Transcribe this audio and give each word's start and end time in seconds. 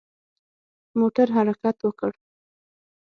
موټر 0.99 1.27
حرکت 1.37 1.77
وکړ. 1.87 2.11